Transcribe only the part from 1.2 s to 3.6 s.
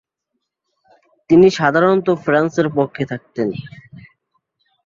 তিনি সাধারণত ফ্রান্সের পক্ষে থাকতেন।